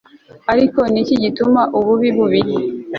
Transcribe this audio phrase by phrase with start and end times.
[0.51, 2.41] ariko niki gituma ububi bubi